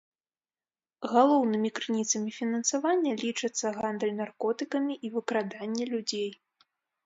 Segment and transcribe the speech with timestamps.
[1.11, 6.31] Галоўнымі крыніцамі фінансавання лічацца гандаль наркотыкамі і выкраданне людзей.